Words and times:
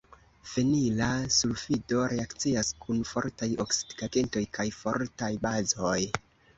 Fenila 0.53 1.09
sulfido 1.35 2.01
reakcias 2.15 2.73
kun 2.87 3.05
fortaj 3.13 3.53
oksidigagentoj 3.69 4.47
kaj 4.59 4.69
fortaj 4.83 5.35
bazoj. 5.49 5.99